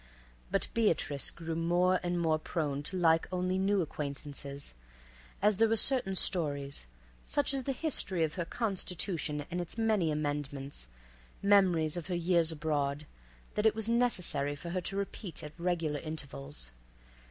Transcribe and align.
But 0.49 0.67
Beatrice 0.73 1.29
grew 1.29 1.53
more 1.53 1.99
and 2.01 2.19
more 2.19 2.39
prone 2.39 2.81
to 2.81 2.97
like 2.97 3.27
only 3.31 3.59
new 3.59 3.83
acquaintances, 3.83 4.73
as 5.43 5.57
there 5.57 5.67
were 5.67 5.75
certain 5.77 6.15
stories, 6.15 6.87
such 7.27 7.53
as 7.53 7.65
the 7.65 7.71
history 7.71 8.23
of 8.23 8.33
her 8.33 8.43
constitution 8.43 9.45
and 9.51 9.61
its 9.61 9.77
many 9.77 10.09
amendments, 10.09 10.87
memories 11.43 11.97
of 11.97 12.07
her 12.07 12.15
years 12.15 12.51
abroad, 12.51 13.05
that 13.53 13.67
it 13.67 13.75
was 13.75 13.87
necessary 13.87 14.55
for 14.55 14.71
her 14.71 14.81
to 14.81 14.97
repeat 14.97 15.43
at 15.43 15.53
regular 15.59 15.99
intervals. 15.99 16.71